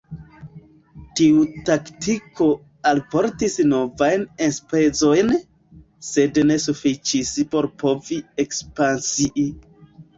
[1.19, 2.47] Tiu taktiko
[2.93, 5.33] alportis novajn enspezojn,
[6.11, 9.51] sed ne sufiĉis por povi ekspansii.